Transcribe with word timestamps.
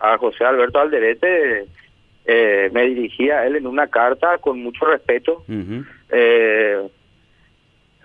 a 0.00 0.18
José 0.18 0.44
Alberto 0.44 0.80
Alderete, 0.80 1.66
eh, 2.24 2.70
me 2.72 2.86
dirigí 2.86 3.30
a 3.30 3.46
él 3.46 3.56
en 3.56 3.66
una 3.66 3.86
carta 3.86 4.38
con 4.38 4.62
mucho 4.62 4.84
respeto, 4.84 5.44
eh, 6.10 6.88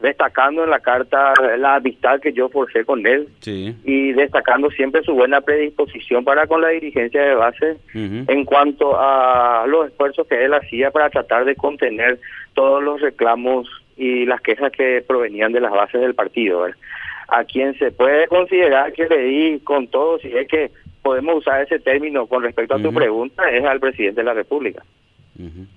destacando 0.01 0.63
en 0.63 0.69
la 0.69 0.79
carta 0.79 1.33
la 1.57 1.75
amistad 1.75 2.19
que 2.19 2.33
yo 2.33 2.49
forcé 2.49 2.83
con 2.83 3.05
él 3.05 3.27
y 3.85 4.11
destacando 4.13 4.69
siempre 4.71 5.03
su 5.03 5.13
buena 5.13 5.41
predisposición 5.41 6.23
para 6.23 6.47
con 6.47 6.61
la 6.61 6.69
dirigencia 6.69 7.21
de 7.21 7.35
base 7.35 7.78
en 7.94 8.46
cuanto 8.46 8.99
a 8.99 9.65
los 9.67 9.87
esfuerzos 9.87 10.28
que 10.28 10.44
él 10.44 10.53
hacía 10.53 10.91
para 10.91 11.10
tratar 11.10 11.46
de 11.46 11.55
contener 11.55 12.19
todos 12.53 12.83
los 12.83 13.01
reclamos 13.01 13.69
y 13.96 14.25
las 14.25 14.41
quejas 14.41 14.71
que 14.71 15.03
provenían 15.07 15.51
de 15.51 15.62
las 15.62 15.71
bases 15.71 16.02
del 16.02 16.16
partido. 16.16 16.66
A 17.27 17.44
quien 17.45 17.77
se 17.77 17.91
puede 17.91 18.27
considerar 18.27 18.91
que 18.94 19.07
le 19.07 19.17
di 19.17 19.59
con 19.59 19.88
todo, 19.88 20.20
si 20.20 20.27
es 20.35 20.48
que 20.48 20.71
podemos 21.04 21.38
usar 21.38 21.62
ese 21.62 21.80
término 21.80 22.26
con 22.26 22.41
respecto 22.41 22.76
a 22.76 22.81
tu 22.81 22.91
pregunta, 22.94 23.49
es 23.52 23.63
al 23.63 23.80
presidente 23.80 24.22
de 24.22 24.26
la 24.26 24.34
República. 24.34 24.84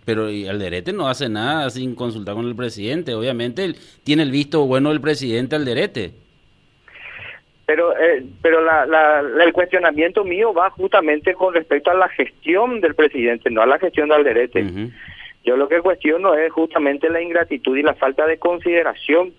Pero 0.04 0.30
y 0.30 0.46
Alderete 0.46 0.92
no 0.92 1.08
hace 1.08 1.28
nada 1.28 1.68
sin 1.70 1.94
consultar 1.94 2.34
con 2.34 2.46
el 2.46 2.54
presidente. 2.54 3.14
Obviamente 3.14 3.64
él 3.64 3.76
tiene 4.04 4.22
el 4.22 4.30
visto 4.30 4.66
bueno 4.66 4.90
del 4.90 5.00
presidente 5.00 5.56
Alderete. 5.56 6.12
Pero, 7.64 7.96
eh, 7.98 8.24
pero 8.42 8.62
la, 8.62 9.24
el 9.42 9.52
cuestionamiento 9.52 10.24
mío 10.24 10.54
va 10.54 10.70
justamente 10.70 11.34
con 11.34 11.52
respecto 11.52 11.90
a 11.90 11.94
la 11.94 12.08
gestión 12.10 12.80
del 12.80 12.94
presidente, 12.94 13.50
no 13.50 13.62
a 13.62 13.66
la 13.66 13.78
gestión 13.78 14.08
de 14.08 14.14
Alderete. 14.14 14.64
Yo 15.44 15.56
lo 15.56 15.68
que 15.68 15.80
cuestiono 15.80 16.34
es 16.34 16.52
justamente 16.52 17.08
la 17.08 17.20
ingratitud 17.20 17.76
y 17.76 17.82
la 17.82 17.94
falta 17.94 18.26
de 18.26 18.38
consideración 18.38 19.32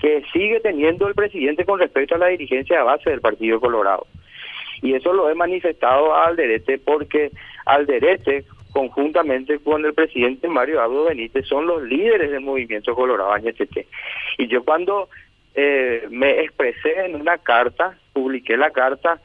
que 0.00 0.22
sigue 0.32 0.60
teniendo 0.60 1.08
el 1.08 1.14
presidente 1.14 1.64
con 1.64 1.78
respecto 1.78 2.14
a 2.14 2.18
la 2.18 2.28
dirigencia 2.28 2.78
de 2.78 2.84
base 2.84 3.10
del 3.10 3.20
Partido 3.20 3.60
Colorado. 3.60 4.06
Y 4.82 4.94
eso 4.94 5.12
lo 5.12 5.30
he 5.30 5.34
manifestado 5.34 6.14
a 6.14 6.26
Alderete 6.26 6.78
porque 6.78 7.30
Alderete, 7.64 8.44
conjuntamente 8.72 9.58
con 9.58 9.84
el 9.84 9.94
presidente 9.94 10.48
Mario 10.48 10.80
Abdo 10.80 11.04
Benítez, 11.04 11.46
son 11.46 11.66
los 11.66 11.82
líderes 11.82 12.30
del 12.30 12.40
movimiento 12.40 12.94
Colorado 12.94 13.36
NTT. 13.38 13.86
Y 14.38 14.48
yo 14.48 14.64
cuando 14.64 15.08
eh, 15.54 16.06
me 16.10 16.40
expresé 16.40 17.06
en 17.06 17.16
una 17.16 17.38
carta, 17.38 17.98
publiqué 18.12 18.56
la 18.56 18.70
carta 18.70 19.20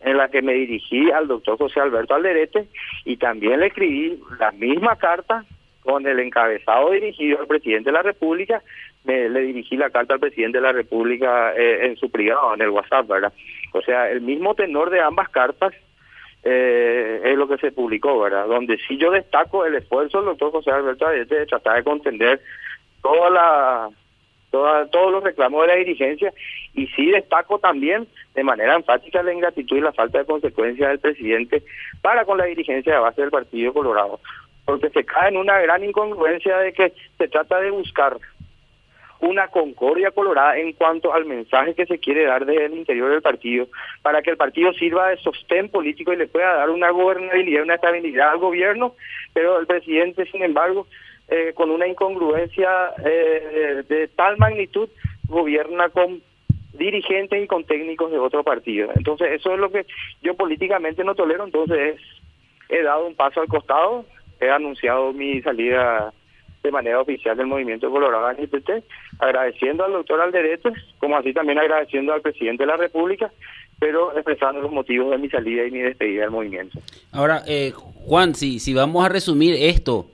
en 0.00 0.16
la 0.16 0.28
que 0.28 0.42
me 0.42 0.54
dirigí 0.54 1.10
al 1.10 1.28
doctor 1.28 1.58
José 1.58 1.80
Alberto 1.80 2.14
Alderete 2.14 2.66
y 3.04 3.16
también 3.16 3.60
le 3.60 3.66
escribí 3.66 4.18
la 4.38 4.50
misma 4.52 4.96
carta 4.96 5.44
con 5.82 6.06
el 6.06 6.20
encabezado 6.20 6.90
dirigido 6.90 7.40
al 7.40 7.46
presidente 7.46 7.90
de 7.90 7.94
la 7.94 8.02
República, 8.02 8.62
me, 9.04 9.28
le 9.28 9.40
dirigí 9.40 9.76
la 9.76 9.90
carta 9.90 10.14
al 10.14 10.20
presidente 10.20 10.58
de 10.58 10.62
la 10.62 10.72
República 10.72 11.54
eh, 11.54 11.86
en 11.86 11.96
su 11.96 12.10
privado, 12.10 12.54
en 12.54 12.62
el 12.62 12.70
WhatsApp, 12.70 13.06
¿verdad? 13.06 13.32
O 13.72 13.80
sea, 13.82 14.10
el 14.10 14.20
mismo 14.20 14.54
tenor 14.54 14.90
de 14.90 15.00
ambas 15.00 15.28
cartas 15.28 15.72
eh, 16.42 17.20
es 17.24 17.36
lo 17.36 17.48
que 17.48 17.58
se 17.58 17.72
publicó, 17.72 18.20
¿verdad? 18.20 18.46
Donde 18.46 18.78
sí 18.88 18.96
yo 18.96 19.10
destaco 19.10 19.64
el 19.64 19.74
esfuerzo 19.74 20.18
del 20.18 20.26
doctor 20.26 20.52
José 20.52 20.70
Alberto 20.70 21.08
de 21.08 21.46
tratar 21.46 21.76
de 21.76 21.84
contender 21.84 22.40
toda 23.02 23.30
la, 23.30 23.90
toda, 24.50 24.86
todos 24.86 25.12
los 25.12 25.24
reclamos 25.24 25.62
de 25.62 25.68
la 25.68 25.74
dirigencia 25.76 26.32
y 26.74 26.86
sí 26.88 27.10
destaco 27.10 27.58
también 27.58 28.06
de 28.34 28.44
manera 28.44 28.74
enfática 28.74 29.22
la 29.22 29.32
ingratitud 29.32 29.76
y 29.76 29.80
la 29.80 29.92
falta 29.92 30.18
de 30.18 30.24
consecuencia 30.24 30.88
del 30.88 30.98
presidente 30.98 31.62
para 32.02 32.24
con 32.24 32.38
la 32.38 32.44
dirigencia 32.44 32.94
de 32.94 33.00
base 33.00 33.22
del 33.22 33.30
Partido 33.30 33.72
Colorado, 33.72 34.20
porque 34.64 34.90
se 34.90 35.04
cae 35.04 35.30
en 35.30 35.36
una 35.36 35.58
gran 35.60 35.84
incongruencia 35.84 36.58
de 36.58 36.72
que 36.72 36.92
se 37.18 37.28
trata 37.28 37.60
de 37.60 37.70
buscar 37.70 38.18
una 39.20 39.48
concordia 39.48 40.10
colorada 40.10 40.56
en 40.58 40.72
cuanto 40.72 41.12
al 41.12 41.26
mensaje 41.26 41.74
que 41.74 41.86
se 41.86 41.98
quiere 41.98 42.24
dar 42.24 42.46
desde 42.46 42.66
el 42.66 42.74
interior 42.74 43.10
del 43.10 43.22
partido, 43.22 43.68
para 44.02 44.22
que 44.22 44.30
el 44.30 44.36
partido 44.36 44.72
sirva 44.72 45.08
de 45.08 45.18
sostén 45.18 45.68
político 45.68 46.12
y 46.12 46.16
le 46.16 46.26
pueda 46.26 46.54
dar 46.54 46.70
una 46.70 46.90
gobernabilidad, 46.90 47.62
una 47.62 47.74
estabilidad 47.74 48.30
al 48.30 48.38
gobierno, 48.38 48.94
pero 49.34 49.58
el 49.60 49.66
presidente, 49.66 50.26
sin 50.26 50.42
embargo, 50.42 50.86
eh, 51.28 51.52
con 51.54 51.70
una 51.70 51.86
incongruencia 51.86 52.68
eh, 53.04 53.84
de, 53.88 54.08
tal 54.08 54.38
magnitud, 54.38 54.88
gobierna 55.28 55.90
con 55.90 56.22
dirigentes 56.72 57.44
y 57.44 57.46
con 57.46 57.64
técnicos 57.64 58.10
de 58.10 58.18
otro 58.18 58.42
partido. 58.42 58.90
Entonces, 58.96 59.32
eso 59.32 59.52
es 59.52 59.60
lo 59.60 59.70
que 59.70 59.86
yo 60.22 60.34
políticamente 60.34 61.04
no 61.04 61.14
tolero, 61.14 61.44
entonces 61.44 62.00
he 62.68 62.82
dado 62.82 63.06
un 63.06 63.14
paso 63.14 63.40
al 63.40 63.48
costado, 63.48 64.06
he 64.40 64.50
anunciado 64.50 65.12
mi 65.12 65.42
salida 65.42 66.12
de 66.62 66.70
manera 66.70 67.00
oficial 67.00 67.36
del 67.36 67.46
movimiento 67.46 67.90
Colorado 67.90 68.32
NTT, 68.32 68.84
agradeciendo 69.18 69.84
al 69.84 69.92
doctor 69.92 70.20
Alderete, 70.20 70.72
como 70.98 71.16
así 71.16 71.32
también 71.32 71.58
agradeciendo 71.58 72.12
al 72.12 72.20
presidente 72.20 72.64
de 72.64 72.68
la 72.68 72.76
República, 72.76 73.30
pero 73.78 74.14
expresando 74.14 74.60
los 74.60 74.70
motivos 74.70 75.10
de 75.10 75.18
mi 75.18 75.28
salida 75.30 75.64
y 75.64 75.70
mi 75.70 75.80
despedida 75.80 76.22
del 76.22 76.30
movimiento. 76.30 76.78
Ahora, 77.12 77.42
eh, 77.46 77.72
Juan, 77.74 78.34
si, 78.34 78.58
si 78.58 78.74
vamos 78.74 79.04
a 79.04 79.08
resumir 79.08 79.54
esto, 79.58 80.06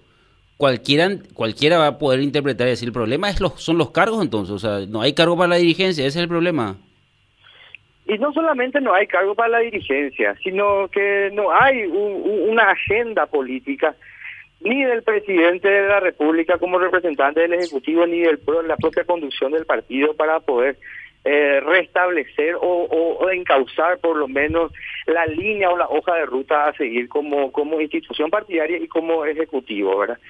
cualquiera, 0.57 1.11
cualquiera 1.35 1.79
va 1.79 1.87
a 1.89 1.99
poder 1.99 2.21
interpretar 2.21 2.69
y 2.69 2.71
decir, 2.71 2.89
el 2.89 2.93
problema 2.93 3.29
es 3.29 3.41
los, 3.41 3.61
son 3.61 3.77
los 3.77 3.91
cargos 3.91 4.23
entonces, 4.23 4.55
o 4.55 4.59
sea, 4.59 4.87
no 4.87 5.03
hay 5.03 5.15
cargo 5.15 5.37
para 5.37 5.49
la 5.49 5.57
dirigencia, 5.57 6.07
ese 6.07 6.19
es 6.19 6.23
el 6.23 6.29
problema. 6.29 6.77
Y 8.09 8.19
no 8.19 8.33
solamente 8.33 8.81
no 8.81 8.95
hay 8.95 9.09
cargo 9.09 9.35
para 9.35 9.49
la 9.49 9.59
dirigencia, 9.59 10.37
sino 10.45 10.89
que 10.89 11.31
no 11.33 11.51
hay 11.51 11.83
una 11.87 12.71
agenda 12.71 13.27
política 13.27 13.97
ni 14.61 14.85
del 14.85 15.03
presidente 15.03 15.69
de 15.69 15.89
la 15.89 16.01
República 16.01 16.59
como 16.59 16.79
representante 16.79 17.41
del 17.41 17.55
Ejecutivo, 17.55 18.07
ni 18.07 18.21
de 18.21 18.39
la 18.67 18.77
propia 18.77 19.05
conducción 19.05 19.53
del 19.53 19.67
partido 19.67 20.15
para 20.15 20.41
poder 20.41 20.79
eh, 21.29 21.61
restablecer 21.61 22.55
o, 22.55 22.61
o, 22.61 23.31
encauzar 23.31 23.99
por 23.99 24.17
lo 24.17 24.29
menos 24.29 24.71
la 25.07 25.27
línea 25.27 25.71
o 25.71 25.77
la 25.77 25.89
hoja 25.89 26.15
de 26.15 26.25
ruta 26.25 26.69
a 26.69 26.73
seguir 26.75 27.09
como, 27.09 27.51
como 27.51 27.81
institución 27.81 28.31
partidaria 28.31 28.79
y 28.79 28.87
como 28.87 29.25
ejecutivo, 29.25 29.99
¿verdad? 29.99 30.21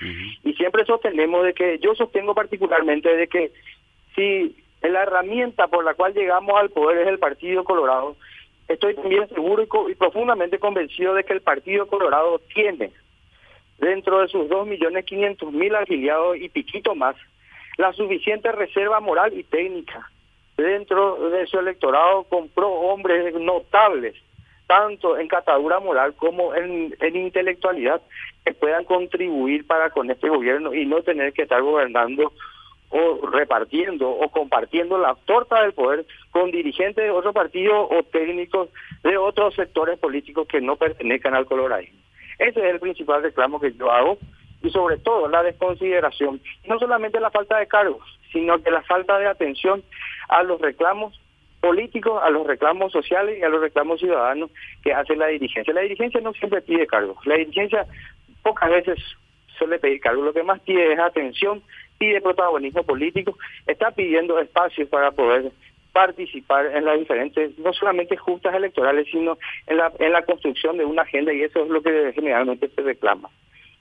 Y 0.42 0.54
siempre 0.54 0.86
sostenemos 0.86 1.44
de 1.44 1.53
que, 1.53 1.78
yo 1.81 1.94
sostengo 1.94 2.34
particularmente 2.34 3.15
de 3.15 3.28
que 3.28 3.53
si 4.15 4.56
la 4.81 5.03
herramienta 5.03 5.66
por 5.66 5.84
la 5.84 5.92
cual 5.92 6.15
llegamos 6.15 6.59
al 6.59 6.70
poder 6.70 7.03
es 7.03 7.09
el 7.09 7.19
Partido 7.19 7.62
Colorado, 7.62 8.16
estoy 8.66 8.94
también 8.94 9.28
seguro 9.28 9.62
y, 9.62 9.92
y 9.92 9.94
profundamente 9.97 10.59
convencido 10.59 11.12
de 11.12 11.25
que 11.25 11.34
el 11.34 11.42
Partido 11.42 11.86
Colorado 11.88 12.41
tiene 12.54 12.91
dentro 13.78 14.20
de 14.20 14.28
sus 14.28 14.48
2.500.000 14.48 15.82
afiliados 15.82 16.37
y 16.38 16.48
piquito 16.48 16.94
más, 16.94 17.16
la 17.76 17.92
suficiente 17.92 18.50
reserva 18.53 19.00
moral 19.00 19.37
y 19.38 19.44
técnica. 19.44 20.10
Dentro 20.56 21.28
de 21.28 21.47
su 21.47 21.59
electorado 21.59 22.25
compró 22.25 22.70
hombres 22.70 23.34
notables, 23.34 24.15
tanto 24.66 25.19
en 25.19 25.28
catadura 25.28 25.78
moral 25.81 26.15
como 26.15 26.54
en, 26.54 26.94
intelectualidad, 27.15 28.00
que 28.44 28.54
puedan 28.54 28.84
contribuir 28.84 29.66
para 29.66 29.91
con 29.91 30.10
este 30.10 30.28
gobierno 30.28 30.72
y 30.72 30.86
no 30.86 31.03
tener 31.03 31.32
que 31.34 31.42
estar 31.42 31.60
gobernando 31.60 32.32
o 32.88 33.26
repartiendo 33.26 34.09
o 34.09 34.31
compartiendo 34.31 34.97
la 34.97 35.15
torta 35.26 35.62
del 35.62 35.72
poder 35.72 36.06
con 36.31 36.50
dirigentes 36.50 37.04
de 37.04 37.10
otro 37.10 37.32
partido 37.32 37.88
o 37.88 38.03
técnicos 38.04 38.70
de 39.03 39.19
otros 39.19 39.54
sectores 39.54 39.98
políticos 39.98 40.47
que 40.48 40.60
no 40.60 40.76
pertenezcan 40.76 41.34
al 41.34 41.47
coloradismo. 41.47 42.05
Ese 42.38 42.60
es 42.60 42.74
el 42.74 42.80
principal 42.80 43.22
reclamo 43.22 43.60
que 43.60 43.72
yo 43.72 43.91
hago 43.91 44.19
y 44.62 44.70
sobre 44.70 44.98
todo 44.98 45.28
la 45.28 45.42
desconsideración, 45.42 46.41
no 46.66 46.78
solamente 46.78 47.20
la 47.20 47.30
falta 47.30 47.58
de 47.58 47.66
cargos, 47.66 48.02
sino 48.32 48.62
que 48.62 48.70
la 48.70 48.82
falta 48.82 49.19
de 49.19 49.26
atención 49.26 49.82
a 50.28 50.42
los 50.42 50.60
reclamos 50.60 51.20
políticos, 51.60 52.20
a 52.22 52.30
los 52.30 52.47
reclamos 52.47 52.92
sociales 52.92 53.38
y 53.38 53.42
a 53.42 53.48
los 53.48 53.60
reclamos 53.60 54.00
ciudadanos 54.00 54.50
que 54.82 54.92
hace 54.92 55.16
la 55.16 55.26
dirigencia. 55.28 55.72
La 55.74 55.80
dirigencia 55.80 56.20
no 56.20 56.32
siempre 56.32 56.62
pide 56.62 56.86
cargos, 56.86 57.24
la 57.26 57.36
dirigencia 57.36 57.86
pocas 58.42 58.70
veces 58.70 58.98
suele 59.58 59.78
pedir 59.78 60.00
cargos, 60.00 60.24
lo 60.24 60.32
que 60.32 60.42
más 60.42 60.60
pide 60.60 60.92
es 60.92 60.98
atención, 60.98 61.62
pide 61.98 62.20
protagonismo 62.20 62.82
político, 62.82 63.36
está 63.66 63.91
pidiendo 63.91 64.38
espacios 64.38 64.88
para 64.88 65.10
poder 65.10 65.50
participar 65.96 66.66
en 66.76 66.84
las 66.84 66.98
diferentes, 66.98 67.58
no 67.58 67.72
solamente 67.72 68.18
justas 68.18 68.54
electorales, 68.54 69.06
sino 69.10 69.38
en 69.66 69.78
la, 69.78 69.90
en 69.98 70.12
la 70.12 70.26
construcción 70.26 70.76
de 70.76 70.84
una 70.84 71.02
agenda 71.02 71.32
y 71.32 71.40
eso 71.40 71.64
es 71.64 71.70
lo 71.70 71.80
que 71.80 72.12
generalmente 72.12 72.68
se 72.68 72.82
reclama. 72.82 73.30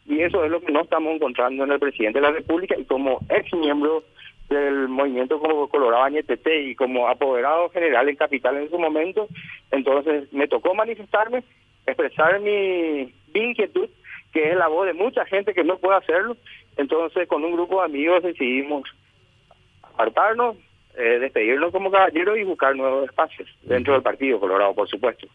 Y 0.06 0.22
eso 0.22 0.46
es 0.46 0.50
lo 0.50 0.62
que 0.62 0.72
no 0.72 0.84
estamos 0.84 1.14
encontrando 1.14 1.66
en 1.66 1.74
el 1.74 1.80
presidente 1.80 2.22
de 2.22 2.28
la 2.28 2.32
República 2.32 2.74
y 2.80 2.86
como 2.86 3.20
ex 3.28 3.54
miembro 3.54 4.06
del 4.48 4.88
movimiento 4.88 5.40
como 5.40 5.68
Colorado 5.68 6.10
NTT 6.10 6.48
y 6.68 6.76
como 6.76 7.10
apoderado 7.10 7.70
general 7.72 8.08
en 8.08 8.16
Capital 8.16 8.56
en 8.56 8.70
su 8.70 8.80
momento, 8.80 9.28
entonces 9.72 10.32
me 10.32 10.48
tocó 10.48 10.74
manifestarme, 10.74 11.44
expresar 11.86 12.40
mi 12.40 13.12
inquietud, 13.34 13.90
que 14.32 14.52
es 14.52 14.56
la 14.56 14.70
voz 14.70 14.88
de 14.88 14.94
mucha 14.94 15.26
gente 15.26 15.54
que 15.54 15.66
no 15.66 15.80
puede 15.80 15.98
hacerlo, 15.98 16.38
entonces 16.78 17.28
con 17.28 17.44
un 17.44 17.52
grupo 17.52 17.80
de 17.80 17.86
amigos 17.88 18.24
decidimos 18.24 18.84
apartarnos, 19.82 20.56
eh, 20.98 21.20
despedirnos 21.20 21.72
como 21.72 21.92
caballero 21.92 22.38
y 22.38 22.44
buscar 22.44 22.76
nuevos 22.76 23.06
espacios 23.06 23.50
dentro 23.64 23.94
del 23.94 24.02
Partido 24.02 24.40
Colorado, 24.40 24.74
por 24.74 24.88
supuesto. 24.88 25.28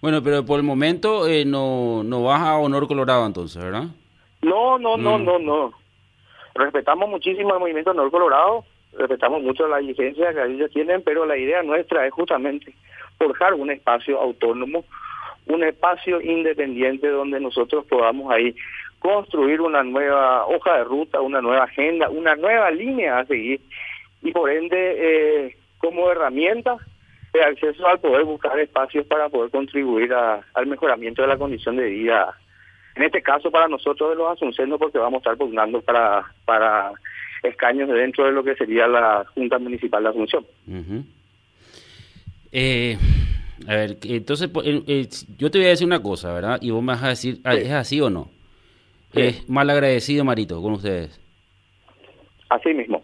Bueno, 0.00 0.22
pero 0.22 0.44
por 0.44 0.58
el 0.58 0.64
momento 0.64 1.26
eh, 1.26 1.44
no, 1.44 2.02
no 2.02 2.22
vas 2.22 2.40
a 2.40 2.56
Honor 2.56 2.86
Colorado 2.86 3.26
entonces, 3.26 3.62
¿verdad? 3.62 3.84
No, 4.42 4.78
no, 4.78 4.96
no, 4.96 5.18
mm. 5.18 5.24
no, 5.24 5.38
no. 5.38 5.72
Respetamos 6.54 7.08
muchísimo 7.08 7.54
el 7.54 7.60
movimiento 7.60 7.90
Honor 7.90 8.10
Colorado, 8.10 8.64
respetamos 8.96 9.42
mucho 9.42 9.68
la 9.68 9.78
diligencia 9.78 10.32
que 10.32 10.44
ellos 10.44 10.70
tienen, 10.70 11.02
pero 11.02 11.26
la 11.26 11.36
idea 11.36 11.62
nuestra 11.62 12.06
es 12.06 12.12
justamente 12.12 12.74
forjar 13.18 13.54
un 13.54 13.70
espacio 13.70 14.20
autónomo, 14.20 14.84
un 15.46 15.64
espacio 15.64 16.20
independiente 16.20 17.08
donde 17.08 17.40
nosotros 17.40 17.84
podamos 17.86 18.32
ahí 18.32 18.54
construir 18.98 19.60
una 19.60 19.82
nueva 19.82 20.46
hoja 20.46 20.78
de 20.78 20.84
ruta, 20.84 21.20
una 21.20 21.40
nueva 21.40 21.64
agenda, 21.64 22.08
una 22.08 22.34
nueva 22.36 22.70
línea 22.70 23.18
a 23.18 23.26
seguir 23.26 23.60
y 24.22 24.32
por 24.32 24.50
ende 24.50 25.46
eh, 25.46 25.56
como 25.78 26.10
herramienta 26.10 26.76
de 27.32 27.42
acceso 27.42 27.86
al 27.86 28.00
poder 28.00 28.24
buscar 28.24 28.58
espacios 28.58 29.06
para 29.06 29.28
poder 29.28 29.50
contribuir 29.50 30.12
al 30.12 30.66
mejoramiento 30.66 31.22
de 31.22 31.28
la 31.28 31.36
condición 31.36 31.76
de 31.76 31.86
vida. 31.86 32.34
En 32.94 33.02
este 33.02 33.22
caso 33.22 33.50
para 33.50 33.68
nosotros 33.68 34.10
de 34.10 34.16
los 34.16 34.32
asuncenos 34.32 34.78
porque 34.78 34.98
vamos 34.98 35.18
a 35.18 35.18
estar 35.18 35.36
pugnando 35.36 35.82
para, 35.82 36.24
para 36.44 36.92
escaños 37.42 37.88
dentro 37.88 38.24
de 38.24 38.32
lo 38.32 38.42
que 38.42 38.54
sería 38.54 38.86
la 38.88 39.24
Junta 39.34 39.58
Municipal 39.58 40.02
de 40.02 40.08
Asunción. 40.08 40.46
eh, 42.52 42.96
a 43.68 43.74
ver, 43.74 43.96
entonces 44.02 44.50
eh, 44.64 44.82
eh, 44.86 45.08
yo 45.38 45.50
te 45.50 45.58
voy 45.58 45.66
a 45.66 45.70
decir 45.70 45.86
una 45.86 46.02
cosa, 46.02 46.32
¿verdad? 46.32 46.58
Y 46.62 46.70
vos 46.70 46.82
me 46.82 46.92
vas 46.92 47.02
a 47.02 47.08
decir, 47.08 47.38
ah, 47.44 47.54
¿es 47.54 47.70
así 47.70 48.00
o 48.00 48.10
no? 48.10 48.30
Es 49.12 49.48
mal 49.48 49.68
agradecido, 49.70 50.24
Marito, 50.24 50.60
con 50.60 50.74
ustedes. 50.74 51.20
Así 52.50 52.74
mismo. 52.74 53.02